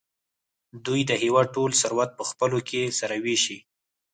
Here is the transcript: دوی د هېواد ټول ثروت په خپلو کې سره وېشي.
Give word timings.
دوی 0.85 1.01
د 1.09 1.11
هېواد 1.23 1.47
ټول 1.55 1.71
ثروت 1.81 2.09
په 2.15 2.23
خپلو 2.29 2.59
کې 2.69 2.81
سره 2.99 3.15
وېشي. 3.23 3.57